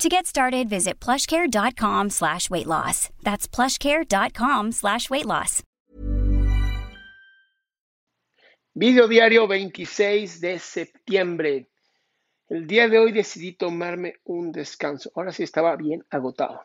[0.00, 3.10] To get started, visit plushcare.com slash weight loss.
[3.22, 5.62] That's plushcare.com slash weight loss.
[8.74, 11.68] Video diario 26 de septiembre.
[12.48, 15.12] El día de hoy decidí tomarme un descanso.
[15.14, 16.64] Ahora sí estaba bien agotado.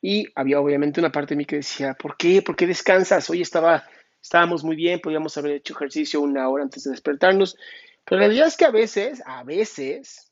[0.00, 2.40] Y había obviamente una parte de mí que decía, ¿por qué?
[2.40, 3.28] ¿Por qué descansas?
[3.30, 3.84] Hoy estaba,
[4.22, 7.56] estábamos muy bien, podíamos haber hecho ejercicio una hora antes de despertarnos.
[8.04, 10.30] Pero la realidad es que a veces, a veces,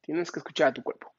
[0.00, 1.12] tienes que escuchar a tu cuerpo.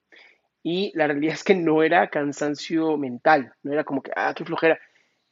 [0.64, 4.46] Y la realidad es que no era cansancio mental, no era como que, ah, qué
[4.46, 4.80] flojera.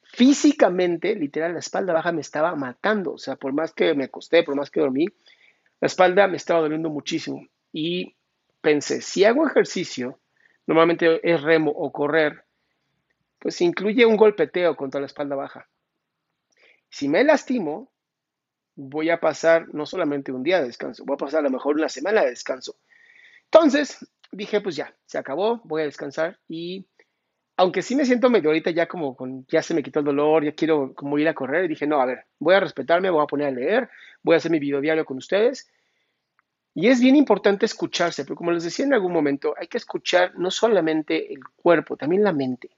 [0.01, 3.13] Físicamente, literal, la espalda baja me estaba matando.
[3.13, 5.05] O sea, por más que me acosté, por más que dormí,
[5.79, 7.45] la espalda me estaba doliendo muchísimo.
[7.71, 8.15] Y
[8.61, 10.19] pensé, si hago ejercicio,
[10.65, 12.43] normalmente es remo o correr,
[13.37, 15.69] pues incluye un golpeteo contra la espalda baja.
[16.89, 17.91] Si me lastimo,
[18.75, 21.75] voy a pasar no solamente un día de descanso, voy a pasar a lo mejor
[21.75, 22.75] una semana de descanso.
[23.45, 23.97] Entonces,
[24.31, 26.87] dije, pues ya, se acabó, voy a descansar y
[27.59, 30.45] aunque sí me siento medio ahorita ya como con, ya se me quitó el dolor,
[30.45, 33.27] ya quiero como ir a correr, dije, no, a ver, voy a respetarme, voy a
[33.27, 33.89] poner a leer,
[34.23, 35.69] voy a hacer mi video diario con ustedes.
[36.73, 40.31] Y es bien importante escucharse, pero como les decía en algún momento, hay que escuchar
[40.37, 42.69] no solamente el cuerpo, también la mente.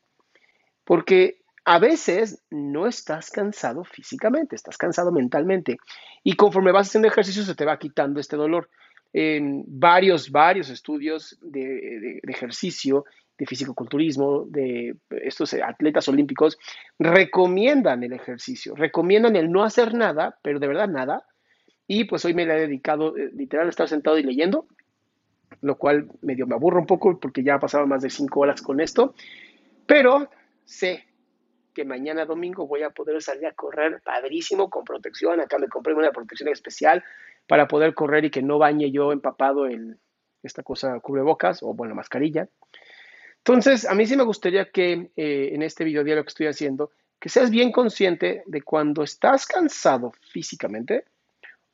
[0.84, 5.78] Porque a veces no estás cansado físicamente, estás cansado mentalmente.
[6.24, 8.72] Y conforme vas haciendo ejercicio se te va quitando este dolor
[9.14, 13.06] en varios, varios estudios de, ejercicio,
[13.38, 16.58] de fisicoculturismo, de estos atletas olímpicos,
[16.98, 21.26] recomiendan el ejercicio, recomiendan el no hacer nada, pero de verdad nada.
[21.88, 24.68] Y pues hoy me le he dedicado eh, literal a estar sentado y leyendo,
[25.62, 28.62] lo cual medio me aburro un poco porque ya ha pasado más de cinco horas
[28.62, 29.14] con esto,
[29.86, 30.30] pero
[30.64, 31.06] sé
[31.74, 35.40] que mañana domingo voy a poder salir a correr padrísimo con protección.
[35.40, 37.04] Acá me compré una protección especial
[37.52, 40.00] para poder correr y que no bañe yo empapado en
[40.42, 42.48] esta cosa cubrebocas o bueno, mascarilla.
[43.40, 46.92] Entonces, a mí sí me gustaría que eh, en este video diario que estoy haciendo,
[47.20, 51.04] que seas bien consciente de cuando estás cansado físicamente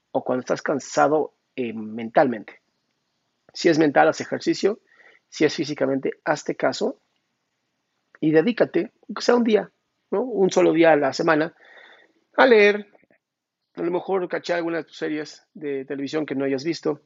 [0.09, 2.59] o cuando estás cansado eh, mentalmente.
[3.53, 4.79] Si es mental, haz ejercicio.
[5.29, 7.01] Si es físicamente, hazte caso
[8.19, 9.69] y dedícate, aunque sea un día,
[10.09, 11.55] un solo día a la semana,
[12.35, 12.96] a leer,
[13.81, 17.01] a lo mejor caché algunas de tus series de televisión que no hayas visto.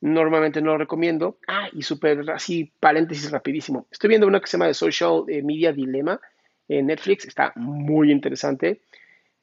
[0.00, 1.38] Normalmente no lo recomiendo.
[1.48, 3.88] Ah, y súper así, paréntesis rapidísimo.
[3.90, 6.20] Estoy viendo una que se llama The Social eh, Media Dilemma
[6.68, 7.26] en Netflix.
[7.26, 8.82] Está muy interesante.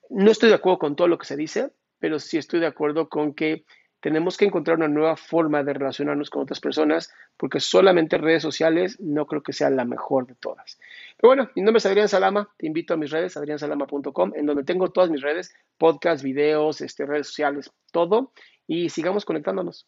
[0.09, 3.09] No estoy de acuerdo con todo lo que se dice, pero sí estoy de acuerdo
[3.09, 3.65] con que
[4.05, 8.99] tenemos que encontrar una nueva forma de relacionarnos con otras personas, porque solamente redes sociales
[8.99, 10.79] no creo que sea la mejor de todas.
[11.17, 14.63] Pero bueno, mi nombre es Adrián Salama, te invito a mis redes, adriansalama.com, en donde
[14.63, 18.33] tengo todas mis redes, podcasts, videos, este, redes sociales, todo,
[18.67, 19.87] y sigamos conectándonos.